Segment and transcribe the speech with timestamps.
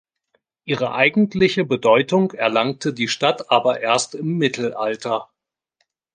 [0.65, 5.29] Ihre eigentliche Bedeutung erlangte die Stadt aber erst im Mittelalter.